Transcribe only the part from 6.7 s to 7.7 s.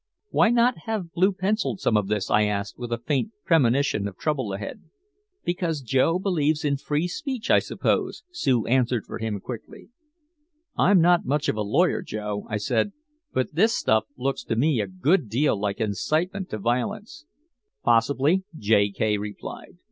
free speech, I